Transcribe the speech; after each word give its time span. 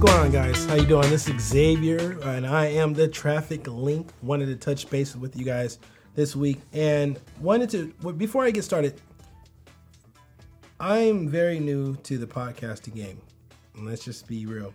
going 0.00 0.12
on, 0.14 0.30
guys? 0.30 0.64
How 0.64 0.76
you 0.76 0.86
doing? 0.86 1.10
This 1.10 1.28
is 1.28 1.42
Xavier, 1.42 2.18
and 2.22 2.46
I 2.46 2.68
am 2.68 2.94
the 2.94 3.06
Traffic 3.06 3.66
Link. 3.66 4.08
Wanted 4.22 4.46
to 4.46 4.56
touch 4.56 4.88
base 4.88 5.14
with 5.14 5.36
you 5.36 5.44
guys 5.44 5.78
this 6.14 6.34
week, 6.34 6.58
and 6.72 7.20
wanted 7.38 7.68
to 7.70 8.12
before 8.12 8.42
I 8.42 8.50
get 8.50 8.64
started. 8.64 8.98
I'm 10.80 11.28
very 11.28 11.60
new 11.60 11.96
to 11.96 12.16
the 12.16 12.26
podcasting 12.26 12.94
game. 12.94 13.20
Let's 13.78 14.02
just 14.02 14.26
be 14.26 14.46
real, 14.46 14.72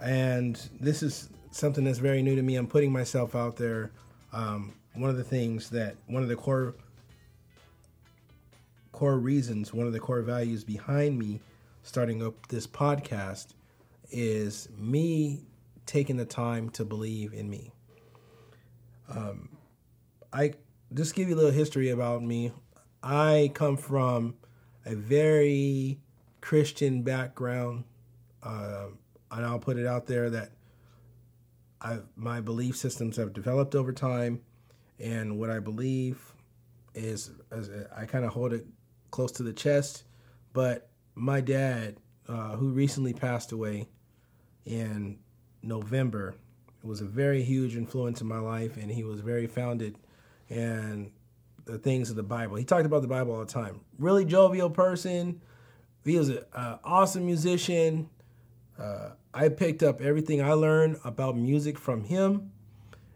and 0.00 0.56
this 0.78 1.02
is 1.02 1.28
something 1.50 1.82
that's 1.82 1.98
very 1.98 2.22
new 2.22 2.36
to 2.36 2.42
me. 2.42 2.54
I'm 2.54 2.68
putting 2.68 2.92
myself 2.92 3.34
out 3.34 3.56
there. 3.56 3.90
Um, 4.32 4.74
one 4.94 5.10
of 5.10 5.16
the 5.16 5.24
things 5.24 5.70
that 5.70 5.96
one 6.06 6.22
of 6.22 6.28
the 6.28 6.36
core 6.36 6.76
core 8.92 9.18
reasons, 9.18 9.74
one 9.74 9.88
of 9.88 9.92
the 9.92 9.98
core 9.98 10.22
values 10.22 10.62
behind 10.62 11.18
me 11.18 11.40
starting 11.82 12.24
up 12.24 12.46
this 12.46 12.64
podcast 12.64 13.54
is 14.10 14.68
me 14.76 15.44
taking 15.86 16.16
the 16.16 16.24
time 16.24 16.70
to 16.70 16.84
believe 16.84 17.32
in 17.32 17.48
me. 17.48 17.72
Um, 19.08 19.56
I 20.32 20.54
just 20.94 21.14
give 21.14 21.28
you 21.28 21.34
a 21.34 21.36
little 21.36 21.50
history 21.52 21.90
about 21.90 22.22
me. 22.22 22.52
I 23.02 23.50
come 23.54 23.76
from 23.76 24.34
a 24.84 24.94
very 24.94 26.00
Christian 26.40 27.02
background, 27.02 27.84
uh, 28.42 28.86
and 29.30 29.44
I'll 29.44 29.58
put 29.58 29.78
it 29.78 29.86
out 29.86 30.06
there 30.06 30.30
that 30.30 30.50
I 31.80 31.98
my 32.16 32.40
belief 32.40 32.76
systems 32.76 33.16
have 33.16 33.32
developed 33.32 33.74
over 33.74 33.92
time, 33.92 34.40
and 34.98 35.38
what 35.38 35.50
I 35.50 35.60
believe 35.60 36.34
is, 36.94 37.30
is 37.52 37.70
I 37.94 38.06
kind 38.06 38.24
of 38.24 38.32
hold 38.32 38.52
it 38.52 38.66
close 39.10 39.32
to 39.32 39.42
the 39.42 39.52
chest. 39.52 40.04
But 40.52 40.88
my 41.14 41.40
dad, 41.40 41.96
uh, 42.28 42.56
who 42.56 42.70
recently 42.70 43.12
passed 43.12 43.52
away, 43.52 43.88
in 44.66 45.18
November. 45.62 46.34
It 46.82 46.86
was 46.86 47.00
a 47.00 47.06
very 47.06 47.42
huge 47.42 47.76
influence 47.76 48.20
in 48.20 48.26
my 48.26 48.38
life, 48.38 48.76
and 48.76 48.90
he 48.90 49.04
was 49.04 49.20
very 49.20 49.46
founded 49.46 49.96
in 50.48 51.10
the 51.64 51.78
things 51.78 52.10
of 52.10 52.16
the 52.16 52.22
Bible. 52.22 52.56
He 52.56 52.64
talked 52.64 52.86
about 52.86 53.02
the 53.02 53.08
Bible 53.08 53.32
all 53.32 53.40
the 53.40 53.46
time. 53.46 53.80
Really 53.98 54.24
jovial 54.24 54.70
person. 54.70 55.40
He 56.04 56.16
was 56.16 56.28
an 56.28 56.44
awesome 56.84 57.26
musician. 57.26 58.08
Uh, 58.78 59.10
I 59.34 59.48
picked 59.48 59.82
up 59.82 60.00
everything 60.00 60.42
I 60.42 60.52
learned 60.52 60.98
about 61.04 61.36
music 61.36 61.78
from 61.78 62.04
him, 62.04 62.52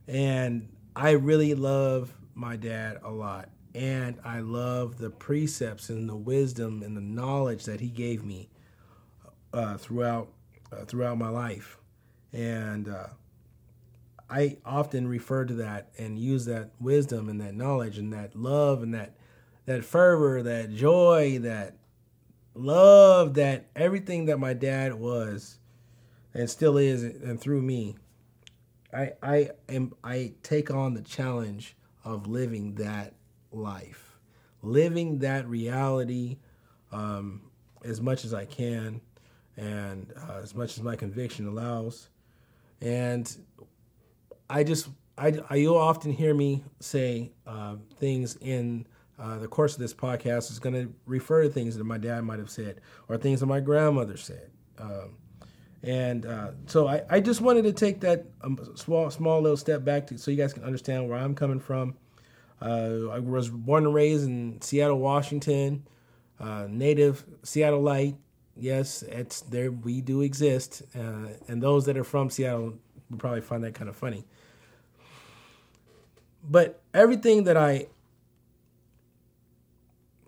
and 0.09 0.69
I 0.97 1.11
really 1.11 1.55
love 1.55 2.13
my 2.35 2.57
dad 2.57 2.99
a 3.05 3.11
lot. 3.11 3.51
And 3.73 4.19
I 4.25 4.41
love 4.41 4.99
the 4.99 5.11
precepts 5.11 5.91
and 5.91 6.09
the 6.09 6.17
wisdom 6.17 6.83
and 6.83 6.97
the 6.97 7.01
knowledge 7.01 7.65
that 7.67 7.81
he 7.81 7.89
gave 7.89 8.25
me 8.25 8.49
uh, 9.53 9.77
throughout 9.77 10.33
uh, 10.73 10.85
throughout 10.85 11.19
my 11.19 11.29
life. 11.29 11.79
And 12.33 12.89
uh, 12.89 13.09
I 14.29 14.59
often 14.65 15.09
refer 15.09 15.45
to 15.45 15.55
that 15.55 15.91
and 15.99 16.19
use 16.19 16.45
that 16.45 16.71
wisdom 16.81 17.29
and 17.29 17.41
that 17.41 17.55
knowledge 17.55 17.99
and 17.99 18.13
that 18.13 18.37
love 18.37 18.83
and 18.83 18.95
that 18.95 19.17
that 19.67 19.85
fervor, 19.85 20.43
that 20.43 20.75
joy, 20.75 21.39
that 21.41 21.77
love, 22.55 23.35
that 23.35 23.67
everything 23.77 24.27
that 24.27 24.39
my 24.39 24.53
dad 24.53 24.95
was 24.95 25.59
and 26.35 26.49
still 26.49 26.77
is 26.79 27.03
and 27.03 27.41
through 27.41 27.63
me. 27.63 27.97
I 28.93 29.13
I 29.23 29.51
am 29.69 29.95
I 30.03 30.35
take 30.43 30.71
on 30.71 30.95
the 30.95 31.03
challenge 31.03 31.77
of 32.05 32.27
living 32.27 32.77
that 32.77 33.15
life, 33.53 34.19
living 34.63 35.19
that 35.19 35.47
reality 35.49 36.39
um, 36.93 37.43
as 37.85 38.01
much 38.01 38.25
as 38.25 38.33
I 38.33 38.45
can 38.45 39.01
and 39.61 40.13
uh, 40.17 40.41
as 40.43 40.55
much 40.55 40.77
as 40.79 40.83
my 40.83 40.97
conviction 40.97 41.47
allows. 41.47 42.09
And 42.81 43.31
I 44.49 44.65
just, 44.65 44.89
I, 45.19 45.35
I 45.51 45.57
you'll 45.57 45.77
often 45.77 46.13
hear 46.13 46.33
me 46.33 46.65
say 46.81 47.33
uh, 47.47 47.77
things 47.99 48.37
in 48.41 48.87
uh, 49.19 49.39
the 49.39 49.49
course 49.49 49.75
of 49.75 49.81
this 49.81 49.93
podcast 49.93 50.51
is 50.51 50.59
going 50.59 50.75
to 50.75 50.93
refer 51.05 51.43
to 51.43 51.51
things 51.51 51.77
that 51.77 51.85
my 51.85 51.99
dad 51.99 52.23
might 52.23 52.39
have 52.39 52.51
said 52.51 52.81
or 53.09 53.19
things 53.19 53.41
that 53.41 53.47
my 53.47 53.61
grandmother 53.61 54.17
said. 54.17 54.51
Um, 54.79 55.17
and 55.83 56.25
uh, 56.25 56.53
so 56.67 56.89
I, 56.89 57.03
I 57.11 57.21
just 57.21 57.43
wanted 57.43 57.65
to 57.65 57.73
take 57.73 58.01
that 58.01 58.25
um, 58.43 58.59
small 58.75 59.11
small 59.11 59.43
little 59.43 59.57
step 59.59 59.85
back 59.85 60.07
to, 60.09 60.19
so 60.19 60.31
you 60.31 60.37
guys 60.39 60.55
can 60.55 60.65
understand 60.65 61.09
where 61.09 61.19
I'm 61.19 61.35
coming 61.35 61.61
from. 61.61 61.97
Uh, 62.63 63.09
I 63.11 63.19
was 63.19 63.51
born 63.51 63.85
and 63.87 63.95
raised 63.95 64.25
in 64.25 64.61
Seattle, 64.61 64.99
Washington, 64.99 65.87
uh, 66.39 66.67
native 66.69 67.25
Seattleite, 67.43 68.17
yes, 68.57 69.03
it's 69.03 69.41
there. 69.43 69.71
We 69.71 70.01
do 70.01 70.21
exist, 70.23 70.83
uh, 70.95 71.29
and 71.49 71.63
those 71.63 71.87
that 71.87 71.97
are 71.97 72.05
from 72.05 72.31
Seattle 72.31 72.79
will 73.09 73.19
probably 73.19 73.41
find 73.41 73.65
that 73.65 73.75
kind 73.75 73.89
of 73.89 73.97
funny. 73.97 74.25
But 76.43 76.83
everything 76.95 77.45
that 77.45 77.57
I 77.57 77.87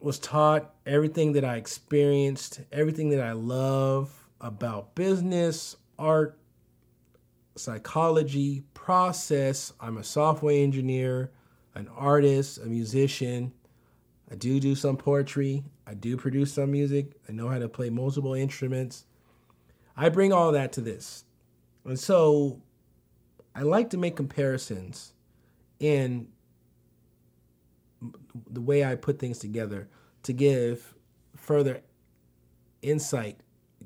was 0.00 0.18
taught, 0.18 0.74
everything 0.84 1.32
that 1.32 1.44
I 1.44 1.56
experienced, 1.56 2.60
everything 2.72 3.10
that 3.10 3.20
I 3.20 3.32
love 3.32 4.26
about 4.40 4.94
business, 4.94 5.76
art, 5.98 6.38
psychology, 7.56 8.64
process. 8.74 9.72
I'm 9.80 9.98
a 9.98 10.04
software 10.04 10.62
engineer, 10.62 11.30
an 11.74 11.88
artist, 11.96 12.58
a 12.58 12.66
musician. 12.66 13.52
I 14.32 14.34
do 14.34 14.58
do 14.58 14.74
some 14.74 14.96
poetry. 14.96 15.62
I 15.86 15.92
do 15.92 16.16
produce 16.16 16.54
some 16.54 16.72
music. 16.72 17.12
I 17.28 17.32
know 17.32 17.48
how 17.48 17.58
to 17.58 17.68
play 17.68 17.90
multiple 17.90 18.32
instruments. 18.32 19.04
I 19.94 20.08
bring 20.08 20.32
all 20.32 20.52
that 20.52 20.72
to 20.72 20.80
this. 20.80 21.24
And 21.84 22.00
so 22.00 22.62
I 23.54 23.60
like 23.60 23.90
to 23.90 23.98
make 23.98 24.16
comparisons 24.16 25.12
in 25.78 26.28
the 28.50 28.62
way 28.62 28.82
I 28.82 28.94
put 28.94 29.18
things 29.18 29.38
together 29.38 29.88
to 30.22 30.32
give 30.32 30.94
further 31.36 31.82
insight, 32.80 33.38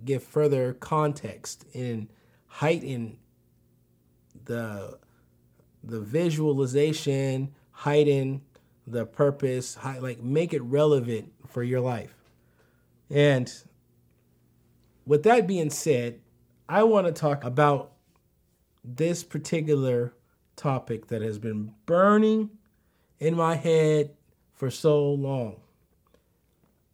give 0.04 0.22
further 0.22 0.74
context, 0.74 1.64
and 1.74 2.08
heighten 2.46 3.18
the 4.44 5.00
the 5.82 6.00
visualization, 6.00 7.52
heighten 7.72 8.42
the 8.86 9.04
purpose, 9.04 9.76
like 10.00 10.22
make 10.22 10.52
it 10.52 10.62
relevant 10.62 11.32
for 11.48 11.62
your 11.62 11.80
life. 11.80 12.14
And 13.10 13.52
with 15.06 15.22
that 15.24 15.46
being 15.46 15.70
said, 15.70 16.20
I 16.68 16.82
want 16.82 17.06
to 17.06 17.12
talk 17.12 17.44
about 17.44 17.92
this 18.84 19.22
particular 19.22 20.14
topic 20.56 21.08
that 21.08 21.22
has 21.22 21.38
been 21.38 21.72
burning 21.86 22.50
in 23.18 23.36
my 23.36 23.56
head 23.56 24.10
for 24.54 24.70
so 24.70 25.12
long. 25.12 25.60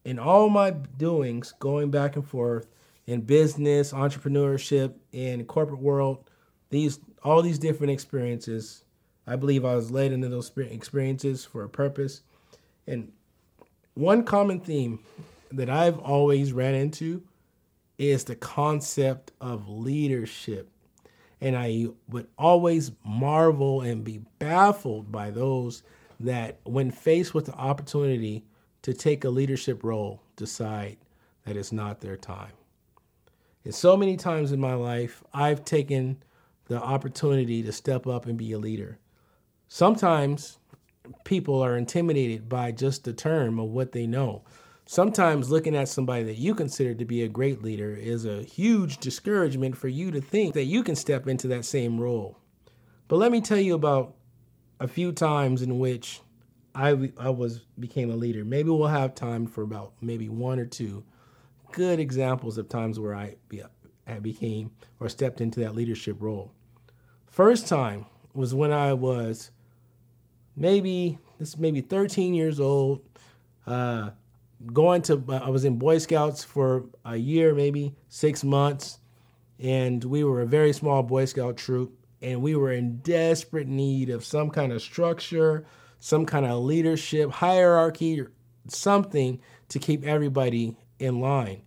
In 0.04 0.18
all 0.18 0.48
my 0.50 0.70
doings, 0.70 1.54
going 1.58 1.90
back 1.90 2.16
and 2.16 2.26
forth 2.26 2.66
in 3.06 3.20
business, 3.20 3.92
entrepreneurship, 3.92 4.94
in 5.12 5.44
corporate 5.44 5.80
world, 5.80 6.28
these 6.70 6.98
all 7.22 7.42
these 7.42 7.58
different 7.58 7.92
experiences 7.92 8.84
I 9.26 9.36
believe 9.36 9.64
I 9.64 9.74
was 9.74 9.90
led 9.90 10.12
into 10.12 10.28
those 10.28 10.50
experiences 10.56 11.44
for 11.44 11.62
a 11.64 11.68
purpose. 11.68 12.22
And 12.86 13.12
one 13.94 14.24
common 14.24 14.60
theme 14.60 15.00
that 15.50 15.70
I've 15.70 15.98
always 15.98 16.52
ran 16.52 16.74
into 16.74 17.22
is 17.98 18.24
the 18.24 18.34
concept 18.34 19.32
of 19.40 19.68
leadership. 19.68 20.68
And 21.40 21.56
I 21.56 21.88
would 22.08 22.28
always 22.38 22.92
marvel 23.04 23.80
and 23.80 24.04
be 24.04 24.22
baffled 24.38 25.12
by 25.12 25.30
those 25.30 25.82
that, 26.20 26.60
when 26.64 26.90
faced 26.90 27.34
with 27.34 27.46
the 27.46 27.54
opportunity 27.54 28.44
to 28.82 28.94
take 28.94 29.24
a 29.24 29.30
leadership 29.30 29.84
role, 29.84 30.22
decide 30.36 30.96
that 31.44 31.56
it's 31.56 31.72
not 31.72 32.00
their 32.00 32.16
time. 32.16 32.52
And 33.64 33.74
so 33.74 33.96
many 33.96 34.16
times 34.16 34.52
in 34.52 34.60
my 34.60 34.74
life, 34.74 35.22
I've 35.32 35.64
taken 35.64 36.22
the 36.66 36.80
opportunity 36.80 37.62
to 37.62 37.72
step 37.72 38.06
up 38.06 38.26
and 38.26 38.38
be 38.38 38.52
a 38.52 38.58
leader. 38.58 38.98
Sometimes 39.74 40.58
people 41.24 41.62
are 41.62 41.78
intimidated 41.78 42.46
by 42.46 42.72
just 42.72 43.04
the 43.04 43.14
term 43.14 43.58
of 43.58 43.70
what 43.70 43.92
they 43.92 44.06
know. 44.06 44.44
Sometimes 44.84 45.50
looking 45.50 45.74
at 45.74 45.88
somebody 45.88 46.24
that 46.24 46.36
you 46.36 46.54
consider 46.54 46.94
to 46.94 47.06
be 47.06 47.22
a 47.22 47.28
great 47.28 47.62
leader 47.62 47.94
is 47.94 48.26
a 48.26 48.42
huge 48.42 48.98
discouragement 48.98 49.74
for 49.74 49.88
you 49.88 50.10
to 50.10 50.20
think 50.20 50.52
that 50.52 50.64
you 50.64 50.82
can 50.82 50.94
step 50.94 51.26
into 51.26 51.48
that 51.48 51.64
same 51.64 51.98
role. 51.98 52.38
But 53.08 53.16
let 53.16 53.32
me 53.32 53.40
tell 53.40 53.56
you 53.58 53.74
about 53.74 54.14
a 54.78 54.86
few 54.86 55.10
times 55.10 55.62
in 55.62 55.78
which 55.78 56.20
I, 56.74 57.10
I 57.16 57.30
was 57.30 57.64
became 57.78 58.10
a 58.10 58.16
leader. 58.16 58.44
Maybe 58.44 58.68
we'll 58.68 58.88
have 58.88 59.14
time 59.14 59.46
for 59.46 59.62
about 59.62 59.94
maybe 60.02 60.28
one 60.28 60.58
or 60.58 60.66
two 60.66 61.02
good 61.72 61.98
examples 61.98 62.58
of 62.58 62.68
times 62.68 63.00
where 63.00 63.14
I, 63.14 63.36
be, 63.48 63.62
I 64.06 64.18
became 64.18 64.72
or 65.00 65.08
stepped 65.08 65.40
into 65.40 65.60
that 65.60 65.74
leadership 65.74 66.18
role. 66.20 66.52
First 67.24 67.68
time 67.68 68.04
was 68.34 68.54
when 68.54 68.70
I 68.70 68.92
was 68.92 69.50
maybe 70.62 71.18
this 71.40 71.58
maybe 71.58 71.80
13 71.80 72.32
years 72.34 72.60
old. 72.60 73.02
Uh, 73.66 74.10
going 74.72 75.02
to 75.02 75.22
I 75.28 75.50
was 75.50 75.64
in 75.64 75.76
Boy 75.76 75.98
Scouts 75.98 76.44
for 76.44 76.84
a 77.04 77.16
year, 77.16 77.52
maybe 77.52 77.94
six 78.08 78.44
months, 78.44 79.00
and 79.58 80.02
we 80.04 80.22
were 80.22 80.40
a 80.40 80.46
very 80.46 80.72
small 80.72 81.02
Boy 81.02 81.24
Scout 81.24 81.56
troop, 81.56 81.92
and 82.22 82.40
we 82.40 82.54
were 82.54 82.72
in 82.72 82.98
desperate 82.98 83.66
need 83.66 84.08
of 84.08 84.24
some 84.24 84.50
kind 84.50 84.72
of 84.72 84.80
structure, 84.80 85.66
some 85.98 86.24
kind 86.24 86.46
of 86.46 86.62
leadership, 86.62 87.30
hierarchy, 87.32 88.24
something 88.68 89.40
to 89.68 89.78
keep 89.80 90.04
everybody 90.04 90.76
in 91.00 91.20
line. 91.20 91.62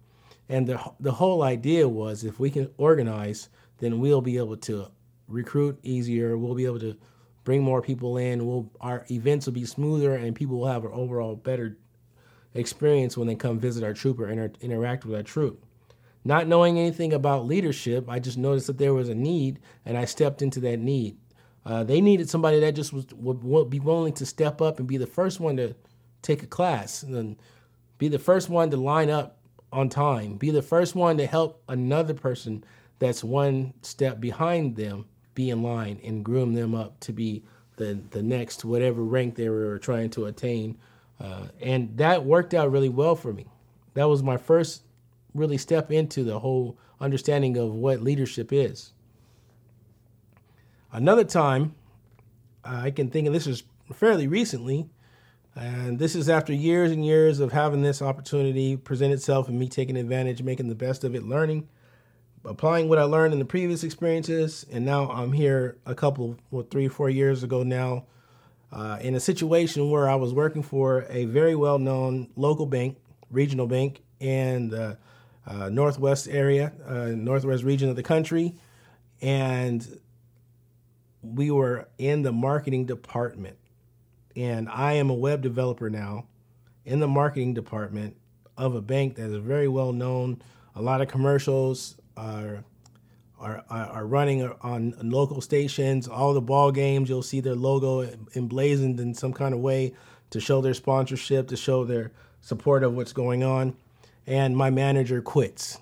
And 0.48 0.68
the 0.68 0.80
the 1.02 1.12
whole 1.12 1.44
idea 1.44 1.90
was 1.90 2.24
if 2.24 2.40
we 2.40 2.50
can 2.50 2.70
organize, 2.78 3.50
then 3.80 4.00
we'll 4.00 4.22
be 4.22 4.38
able 4.38 4.58
to 4.58 4.88
recruit 5.28 5.80
easier. 5.84 6.38
We'll 6.38 6.56
be 6.56 6.66
able 6.66 6.80
to 6.80 6.96
bring 7.46 7.64
more 7.64 7.82
people 7.82 8.18
in. 8.18 8.46
We'll 8.46 8.70
our 8.82 9.06
events 9.10 9.46
will 9.46 9.54
be 9.54 9.64
smoother, 9.64 10.16
and 10.16 10.36
people 10.36 10.60
will 10.60 10.68
have 10.68 10.84
an 10.84 10.92
overall 10.92 11.36
better 11.36 11.78
experience 12.54 13.18
when 13.18 13.28
they 13.28 13.36
come 13.36 13.60
visit 13.60 13.84
our 13.84 13.94
troop 13.94 14.20
or 14.20 14.28
inter- 14.28 14.52
interact 14.60 15.06
with 15.06 15.16
our 15.16 15.24
troop. 15.24 15.64
Not 16.26 16.48
knowing 16.48 16.80
anything 16.80 17.14
about 17.14 17.46
leadership, 17.46 18.10
I 18.10 18.20
just 18.20 18.38
noticed 18.38 18.68
that 18.68 18.80
there 18.80 18.94
was 18.94 19.10
a 19.10 19.16
need, 19.16 19.60
and 19.86 19.98
I 19.98 20.06
stepped 20.06 20.42
into 20.42 20.60
that 20.62 20.80
need. 20.80 21.18
Uh, 21.66 21.84
they 21.84 22.02
needed 22.02 22.30
somebody 22.30 22.60
that 22.60 22.76
just 22.76 22.92
was 22.92 23.06
would, 23.14 23.44
would, 23.44 23.70
be 23.70 23.80
willing 23.80 24.14
to 24.14 24.26
step 24.26 24.62
up 24.62 24.80
and 24.80 24.88
be 24.88 24.98
the 24.98 25.08
first 25.08 25.40
one 25.40 25.56
to 25.58 25.76
take 26.22 26.44
a 26.44 26.48
class, 26.48 27.04
and 27.04 27.38
be 28.00 28.08
the 28.08 28.20
first 28.20 28.50
one 28.50 28.72
to 28.72 28.78
line 28.78 29.10
up 29.10 29.38
on 29.72 29.90
time, 29.90 30.36
be 30.38 30.50
the 30.50 30.62
first 30.62 30.96
one 30.96 31.18
to 31.18 31.28
help 31.28 31.62
another 31.70 32.14
person 32.14 32.64
that's 32.98 33.24
one 33.24 33.74
step 33.82 34.20
behind 34.20 34.76
them 34.76 35.06
be 35.36 35.50
in 35.50 35.62
line 35.62 36.00
and 36.04 36.26
groom 36.26 36.54
them 36.54 36.74
up 36.74 37.00
to 37.02 37.14
be 37.14 37.44
the 37.78 38.00
the 38.12 38.24
next 38.24 38.66
whatever 38.66 39.04
rank 39.04 39.36
they 39.36 39.50
were 39.50 39.78
trying 39.78 40.10
to 40.12 40.26
attain, 40.26 40.78
uh, 41.20 41.48
and 41.62 41.96
that 41.98 42.26
worked 42.26 42.54
out 42.54 42.72
really 42.72 42.90
well 42.90 43.16
for 43.16 43.34
me. 43.34 43.46
That 43.94 44.06
was 44.10 44.24
my 44.24 44.38
first 44.38 44.84
really 45.34 45.58
step 45.58 45.92
into 45.92 46.24
the 46.24 46.40
whole 46.40 46.78
understanding 47.00 47.58
of 47.58 47.74
what 47.74 48.02
leadership 48.02 48.52
is. 48.52 48.94
Another 50.92 51.26
time, 51.26 51.76
I 52.64 52.90
can 52.90 53.10
think, 53.10 53.28
and 53.28 53.36
this 53.36 53.48
is 53.48 53.64
fairly 53.94 54.28
recently, 54.28 54.90
and 55.56 56.00
this 56.00 56.16
is 56.16 56.30
after 56.30 56.54
years 56.54 56.92
and 56.92 57.06
years 57.06 57.40
of 57.40 57.52
having 57.52 57.82
this 57.82 58.02
opportunity 58.02 58.78
present 58.78 59.14
itself 59.14 59.50
and 59.50 59.60
me 59.60 59.68
taking 59.68 59.98
advantage, 59.98 60.42
making 60.42 60.70
the 60.70 60.76
best 60.76 61.04
of 61.04 61.14
it, 61.14 61.24
learning, 61.24 61.68
applying 62.46 62.90
what 62.90 63.00
I 63.00 63.04
learned 63.04 63.34
in 63.34 63.40
the 63.40 63.46
previous 63.46 63.84
experiences. 63.84 64.66
And 64.72 64.86
now 64.86 65.10
I'm 65.10 65.32
here 65.32 65.78
a 65.86 65.96
couple, 65.96 66.38
well, 66.52 66.66
three, 66.70 66.88
four 66.88 67.10
years 67.10 67.44
ago 67.44 67.64
now, 67.64 68.06
uh, 68.72 68.98
in 69.02 69.16
a 69.16 69.20
situation 69.20 69.90
where 69.90 70.10
I 70.10 70.16
was 70.16 70.34
working 70.34 70.64
for 70.64 71.06
a 71.10 71.26
very 71.26 71.56
well 71.56 71.80
known 71.80 72.30
local 72.36 72.66
bank, 72.66 72.98
regional 73.32 73.68
bank, 73.68 74.02
and 74.20 74.74
uh, 74.74 74.96
uh, 75.48 75.70
northwest 75.70 76.28
area, 76.28 76.74
uh, 76.88 77.08
northwest 77.08 77.64
region 77.64 77.90
of 77.90 77.96
the 77.96 78.04
country, 78.04 78.56
and 79.22 80.00
we 81.22 81.52
were 81.52 81.88
in 81.98 82.24
the 82.24 82.32
marketing 82.32 82.86
department. 82.86 83.58
And 84.36 84.68
I 84.70 84.94
am 84.94 85.10
a 85.10 85.14
web 85.14 85.42
developer 85.42 85.90
now 85.90 86.26
in 86.84 87.00
the 87.00 87.08
marketing 87.08 87.54
department 87.54 88.18
of 88.58 88.76
a 88.76 88.82
bank 88.82 89.16
that 89.16 89.30
is 89.30 89.38
very 89.38 89.68
well 89.68 89.94
known. 89.94 90.42
A 90.76 90.82
lot 90.82 91.02
of 91.02 91.08
commercials 91.08 91.96
are 92.18 92.64
are, 93.40 93.64
are 93.70 94.06
running 94.06 94.50
on 94.62 94.96
local 95.04 95.42
stations. 95.42 96.08
All 96.08 96.34
the 96.34 96.42
ball 96.42 96.72
games, 96.72 97.10
you'll 97.10 97.22
see 97.22 97.42
their 97.42 97.56
logo 97.56 98.10
emblazoned 98.34 99.00
in 99.00 99.14
some 99.14 99.34
kind 99.34 99.54
of 99.54 99.60
way 99.60 99.94
to 100.30 100.40
show 100.40 100.62
their 100.62 100.74
sponsorship, 100.74 101.50
to 101.50 101.58
show 101.58 101.84
their 101.84 102.12
support 102.42 102.84
of 102.84 102.94
what's 102.94 103.14
going 103.14 103.44
on 103.44 103.76
and 104.28 104.56
my 104.56 104.70
manager 104.70 105.22
quits. 105.22 105.80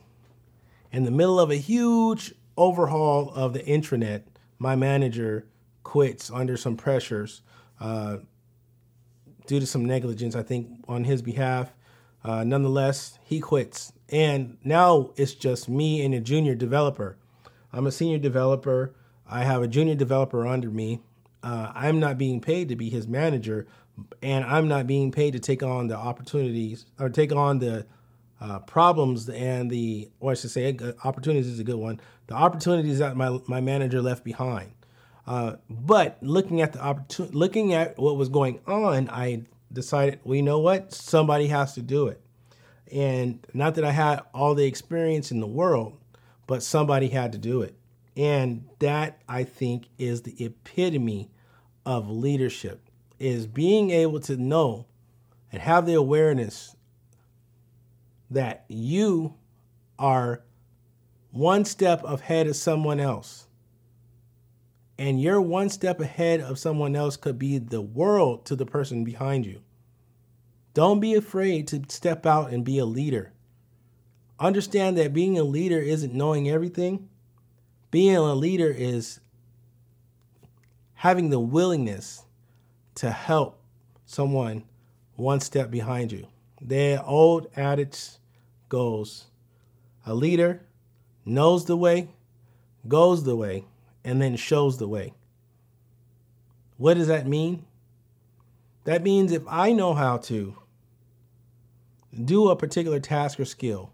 In 0.91 1.03
the 1.05 1.11
middle 1.11 1.39
of 1.39 1.49
a 1.49 1.55
huge 1.55 2.33
overhaul 2.57 3.31
of 3.33 3.53
the 3.53 3.61
intranet, 3.61 4.23
my 4.59 4.75
manager 4.75 5.47
quits 5.83 6.29
under 6.29 6.55
some 6.57 6.77
pressures 6.77 7.41
uh, 7.79 8.17
due 9.47 9.59
to 9.59 9.65
some 9.65 9.85
negligence, 9.85 10.35
I 10.35 10.43
think, 10.43 10.69
on 10.87 11.03
his 11.03 11.21
behalf. 11.21 11.73
Uh, 12.23 12.43
nonetheless, 12.43 13.19
he 13.23 13.39
quits. 13.39 13.93
And 14.09 14.57
now 14.63 15.11
it's 15.15 15.33
just 15.33 15.67
me 15.67 16.03
and 16.05 16.13
a 16.13 16.19
junior 16.19 16.55
developer. 16.55 17.17
I'm 17.71 17.87
a 17.87 17.91
senior 17.91 18.19
developer. 18.19 18.93
I 19.27 19.43
have 19.43 19.61
a 19.63 19.67
junior 19.67 19.95
developer 19.95 20.45
under 20.45 20.69
me. 20.69 21.01
Uh, 21.41 21.71
I'm 21.73 21.99
not 21.99 22.17
being 22.17 22.39
paid 22.39 22.69
to 22.69 22.75
be 22.75 22.89
his 22.89 23.07
manager, 23.07 23.67
and 24.21 24.45
I'm 24.45 24.67
not 24.67 24.87
being 24.87 25.11
paid 25.11 25.33
to 25.33 25.39
take 25.39 25.61
on 25.63 25.87
the 25.87 25.97
opportunities 25.97 26.85
or 26.99 27.09
take 27.09 27.33
on 27.33 27.59
the 27.59 27.85
uh, 28.39 28.59
problems 28.59 29.29
and 29.29 29.69
the, 29.69 30.09
or 30.19 30.31
I 30.31 30.33
should 30.35 30.51
say, 30.51 30.77
opportunities 31.03 31.47
is 31.47 31.59
a 31.59 31.63
good 31.63 31.75
one. 31.75 31.99
The 32.27 32.35
opportunities 32.35 32.99
that 32.99 33.17
my 33.17 33.39
my 33.47 33.59
manager 33.59 34.01
left 34.01 34.23
behind. 34.23 34.71
Uh, 35.25 35.55
but 35.69 36.17
looking 36.21 36.61
at 36.61 36.73
the 36.73 36.81
opportunity, 36.81 37.35
looking 37.35 37.73
at 37.73 37.97
what 37.97 38.17
was 38.17 38.29
going 38.29 38.59
on, 38.67 39.09
I 39.09 39.43
decided, 39.73 40.19
well, 40.23 40.35
you 40.35 40.43
know 40.43 40.59
what, 40.59 40.93
somebody 40.93 41.47
has 41.47 41.73
to 41.73 41.81
do 41.81 42.07
it. 42.07 42.21
And 42.91 43.45
not 43.53 43.75
that 43.75 43.83
I 43.83 43.91
had 43.91 44.21
all 44.33 44.55
the 44.55 44.65
experience 44.65 45.31
in 45.31 45.39
the 45.39 45.47
world, 45.47 45.97
but 46.47 46.61
somebody 46.61 47.07
had 47.07 47.31
to 47.31 47.37
do 47.37 47.61
it. 47.61 47.75
And 48.15 48.69
that 48.79 49.21
I 49.27 49.43
think 49.43 49.87
is 49.97 50.21
the 50.21 50.35
epitome 50.43 51.31
of 51.85 52.09
leadership 52.09 52.89
is 53.19 53.47
being 53.47 53.89
able 53.89 54.19
to 54.19 54.37
know 54.37 54.85
and 55.51 55.61
have 55.61 55.85
the 55.85 55.93
awareness 55.93 56.75
that 58.29 58.65
you 58.67 59.35
are 59.97 60.43
one 61.31 61.65
step 61.65 62.03
ahead 62.03 62.47
of 62.47 62.55
someone 62.55 62.99
else. 62.99 63.47
And 65.03 65.21
you're 65.21 65.41
one 65.41 65.67
step 65.67 65.99
ahead 65.99 66.39
of 66.39 66.57
someone 66.57 66.95
else 66.95 67.17
could 67.17 67.37
be 67.37 67.57
the 67.57 67.81
world 67.81 68.45
to 68.45 68.55
the 68.55 68.65
person 68.65 69.03
behind 69.03 69.45
you. 69.45 69.59
Don't 70.73 71.01
be 71.01 71.13
afraid 71.13 71.67
to 71.67 71.83
step 71.89 72.25
out 72.25 72.53
and 72.53 72.63
be 72.63 72.77
a 72.77 72.85
leader. 72.85 73.33
Understand 74.39 74.97
that 74.97 75.13
being 75.13 75.37
a 75.37 75.43
leader 75.43 75.77
isn't 75.77 76.13
knowing 76.13 76.49
everything. 76.49 77.09
Being 77.91 78.15
a 78.15 78.33
leader 78.33 78.69
is 78.69 79.19
having 80.93 81.31
the 81.31 81.39
willingness 81.41 82.23
to 82.95 83.11
help 83.11 83.59
someone 84.05 84.63
one 85.17 85.41
step 85.41 85.69
behind 85.69 86.13
you. 86.13 86.27
The 86.61 87.03
old 87.03 87.47
adage 87.57 87.99
goes 88.69 89.25
a 90.05 90.15
leader 90.15 90.61
knows 91.25 91.65
the 91.65 91.75
way, 91.75 92.07
goes 92.87 93.25
the 93.25 93.35
way, 93.35 93.65
and 94.03 94.21
then 94.21 94.35
shows 94.35 94.77
the 94.77 94.87
way. 94.87 95.13
What 96.77 96.95
does 96.95 97.07
that 97.07 97.27
mean? 97.27 97.65
That 98.83 99.03
means 99.03 99.31
if 99.31 99.43
I 99.47 99.71
know 99.71 99.93
how 99.93 100.17
to 100.17 100.57
do 102.13 102.49
a 102.49 102.55
particular 102.55 102.99
task 102.99 103.39
or 103.39 103.45
skill 103.45 103.91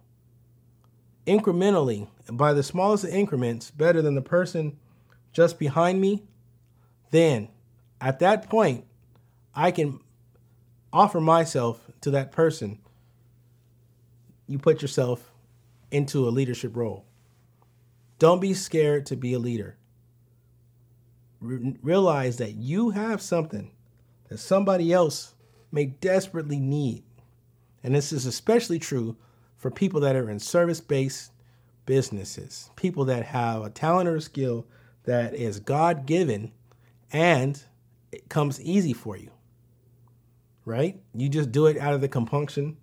incrementally, 1.27 2.07
by 2.31 2.53
the 2.53 2.63
smallest 2.63 3.05
increments, 3.05 3.69
better 3.69 4.01
than 4.01 4.15
the 4.15 4.21
person 4.21 4.77
just 5.31 5.59
behind 5.59 6.01
me, 6.01 6.23
then 7.11 7.49
at 8.01 8.19
that 8.19 8.49
point, 8.49 8.85
I 9.53 9.71
can 9.71 9.99
offer 10.91 11.21
myself 11.21 11.79
to 12.01 12.11
that 12.11 12.31
person 12.31 12.79
you 14.47 14.57
put 14.57 14.81
yourself 14.81 15.31
into 15.91 16.27
a 16.27 16.31
leadership 16.31 16.75
role. 16.75 17.05
Don't 18.17 18.41
be 18.41 18.55
scared 18.55 19.05
to 19.05 19.15
be 19.15 19.33
a 19.33 19.39
leader. 19.39 19.77
Re- 21.41 21.77
realize 21.81 22.37
that 22.37 22.55
you 22.55 22.91
have 22.91 23.21
something 23.21 23.71
that 24.29 24.39
somebody 24.39 24.91
else 24.91 25.33
may 25.71 25.85
desperately 25.85 26.59
need. 26.59 27.03
And 27.83 27.95
this 27.95 28.11
is 28.11 28.25
especially 28.25 28.79
true 28.79 29.15
for 29.57 29.71
people 29.71 30.01
that 30.01 30.15
are 30.15 30.29
in 30.29 30.39
service 30.39 30.81
based 30.81 31.31
businesses, 31.85 32.69
people 32.75 33.05
that 33.05 33.25
have 33.25 33.63
a 33.63 33.69
talent 33.69 34.09
or 34.09 34.17
a 34.17 34.21
skill 34.21 34.67
that 35.03 35.33
is 35.33 35.59
God 35.59 36.05
given 36.05 36.51
and 37.11 37.63
it 38.11 38.29
comes 38.29 38.61
easy 38.61 38.93
for 38.93 39.17
you, 39.17 39.31
right? 40.65 41.01
You 41.13 41.29
just 41.29 41.51
do 41.51 41.67
it 41.67 41.77
out 41.77 41.93
of 41.93 42.01
the 42.01 42.07
compunction 42.07 42.77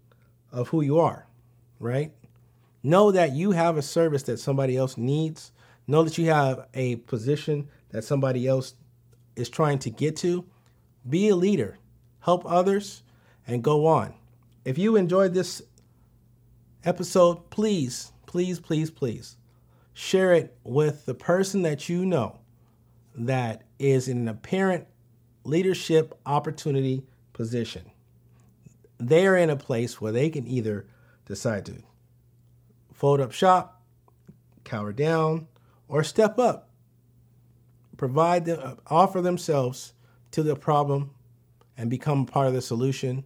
of 0.51 0.69
who 0.69 0.81
you 0.81 0.99
are 0.99 1.27
right? 1.79 2.13
Know 2.83 3.11
that 3.11 3.33
you 3.33 3.53
have 3.53 3.77
a 3.77 3.83
service 3.83 4.23
that 4.25 4.39
somebody 4.39 4.77
else 4.77 4.97
needs. 4.97 5.53
Know 5.87 6.03
that 6.03 6.19
you 6.19 6.27
have 6.27 6.67
a 6.75 6.97
position 6.97 7.69
that 7.97 8.05
somebody 8.05 8.47
else 8.47 8.75
is 9.37 9.49
trying 9.49 9.79
to 9.79 9.89
get 9.89 10.17
to. 10.17 10.45
Be 11.09 11.31
a 11.31 11.35
leader, 11.35 11.79
help 12.21 12.45
others, 12.45 13.03
and 13.47 13.65
go 13.65 13.87
on. 13.87 14.13
If 14.67 14.77
you 14.77 14.97
enjoyed 14.97 15.33
this 15.33 15.63
episode, 16.85 17.49
please, 17.49 18.13
please, 18.27 18.61
please, 18.61 18.91
please 18.91 19.39
share 19.95 20.35
it 20.35 20.59
with 20.63 21.07
the 21.07 21.15
person 21.15 21.63
that 21.63 21.89
you 21.89 22.05
know 22.05 22.41
that 23.15 23.63
is 23.79 24.09
in 24.09 24.19
an 24.19 24.29
apparent 24.29 24.87
leadership 25.45 26.21
opportunity 26.27 27.03
position. 27.33 27.91
They 28.99 29.27
are 29.27 29.39
in 29.39 29.49
a 29.49 29.57
place 29.57 30.03
where 30.03 30.13
they 30.13 30.29
can 30.29 30.47
either 30.47 30.87
decide 31.25 31.65
to 31.65 31.83
fold 32.93 33.23
up 33.23 33.33
shop, 33.33 33.81
cower 34.65 34.93
down, 34.93 35.47
or 35.89 36.05
step 36.05 36.39
up. 36.39 36.66
Provide 37.97 38.45
them, 38.45 38.61
uh, 38.63 38.75
offer 38.89 39.21
themselves 39.21 39.95
to 40.33 40.43
the 40.43 40.57
problem 40.57 41.11
and 41.77 41.91
become 41.91 42.27
part 42.27 42.47
of 42.47 42.55
the 42.55 42.63
solution 42.63 43.25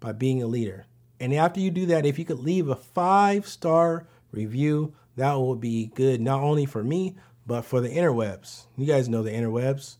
by 0.00 0.12
being 0.12 0.42
a 0.42 0.46
leader. 0.46 0.86
And 1.18 1.34
after 1.34 1.60
you 1.60 1.70
do 1.70 1.86
that, 1.86 2.06
if 2.06 2.18
you 2.18 2.24
could 2.24 2.40
leave 2.40 2.68
a 2.68 2.76
five 2.76 3.46
star 3.46 4.06
review, 4.32 4.94
that 5.16 5.34
will 5.34 5.56
be 5.56 5.86
good 5.94 6.20
not 6.20 6.40
only 6.42 6.64
for 6.64 6.82
me, 6.82 7.16
but 7.46 7.62
for 7.62 7.80
the 7.80 7.88
interwebs. 7.88 8.64
You 8.76 8.86
guys 8.86 9.08
know 9.08 9.22
the 9.22 9.30
interwebs. 9.30 9.96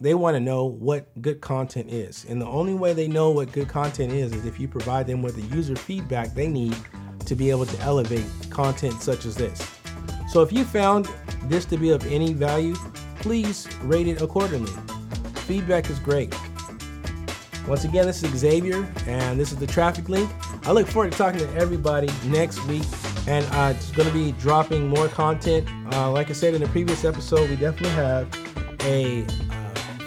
They 0.00 0.14
want 0.14 0.36
to 0.36 0.40
know 0.40 0.66
what 0.66 1.08
good 1.20 1.40
content 1.40 1.90
is. 1.90 2.24
And 2.28 2.40
the 2.40 2.46
only 2.46 2.74
way 2.74 2.92
they 2.92 3.08
know 3.08 3.30
what 3.30 3.50
good 3.50 3.66
content 3.66 4.12
is 4.12 4.32
is 4.32 4.44
if 4.44 4.60
you 4.60 4.68
provide 4.68 5.08
them 5.08 5.22
with 5.22 5.34
the 5.34 5.56
user 5.56 5.74
feedback 5.74 6.34
they 6.34 6.46
need 6.46 6.76
to 7.26 7.34
be 7.34 7.50
able 7.50 7.66
to 7.66 7.80
elevate 7.80 8.24
content 8.50 9.02
such 9.02 9.26
as 9.26 9.34
this. 9.34 9.60
So 10.28 10.42
if 10.42 10.52
you 10.52 10.64
found 10.64 11.08
this 11.48 11.64
to 11.66 11.76
be 11.76 11.90
of 11.90 12.06
any 12.06 12.32
value, 12.32 12.74
please 13.16 13.68
rate 13.82 14.06
it 14.06 14.22
accordingly. 14.22 14.72
Feedback 15.46 15.90
is 15.90 15.98
great. 15.98 16.34
Once 17.66 17.84
again, 17.84 18.06
this 18.06 18.22
is 18.22 18.30
Xavier, 18.30 18.86
and 19.06 19.38
this 19.38 19.52
is 19.52 19.58
the 19.58 19.66
Traffic 19.66 20.08
Link. 20.08 20.30
I 20.66 20.72
look 20.72 20.86
forward 20.86 21.12
to 21.12 21.18
talking 21.18 21.40
to 21.40 21.54
everybody 21.54 22.08
next 22.26 22.64
week, 22.66 22.84
and 23.26 23.44
uh, 23.52 23.74
it's 23.76 23.90
going 23.90 24.08
to 24.08 24.14
be 24.14 24.32
dropping 24.32 24.88
more 24.88 25.08
content. 25.08 25.68
Uh, 25.92 26.10
like 26.10 26.30
I 26.30 26.32
said 26.32 26.54
in 26.54 26.62
the 26.62 26.68
previous 26.68 27.04
episode, 27.04 27.50
we 27.50 27.56
definitely 27.56 27.90
have 27.90 28.26
a 28.84 29.24
uh, 29.24 29.58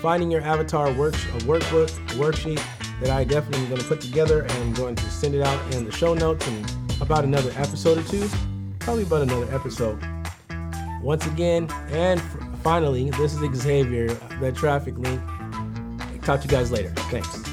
Finding 0.01 0.31
Your 0.31 0.41
Avatar 0.41 0.91
work, 0.93 1.13
a 1.13 1.39
workbook, 1.45 1.89
a 1.89 2.15
worksheet 2.15 2.61
that 3.01 3.09
I 3.09 3.23
definitely 3.23 3.61
am 3.61 3.69
going 3.69 3.81
to 3.81 3.87
put 3.87 4.01
together 4.01 4.41
and 4.41 4.51
I'm 4.51 4.73
going 4.73 4.95
to 4.95 5.09
send 5.11 5.35
it 5.35 5.41
out 5.41 5.75
in 5.75 5.85
the 5.85 5.91
show 5.91 6.13
notes 6.13 6.47
in 6.47 6.65
about 7.01 7.23
another 7.23 7.51
episode 7.57 7.97
or 7.97 8.03
two. 8.03 8.27
Probably 8.79 9.03
about 9.03 9.21
another 9.23 9.53
episode. 9.53 9.99
Once 11.01 11.25
again, 11.25 11.67
and 11.89 12.21
finally, 12.63 13.09
this 13.11 13.33
is 13.33 13.61
Xavier, 13.61 14.07
the 14.39 14.51
Traffic 14.51 14.97
Link. 14.97 15.21
Talk 16.23 16.41
to 16.41 16.47
you 16.47 16.51
guys 16.51 16.71
later. 16.71 16.89
Thanks. 17.09 17.50